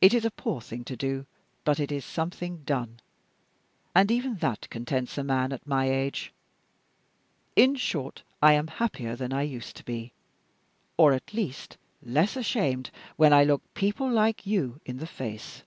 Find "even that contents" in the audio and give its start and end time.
4.08-5.18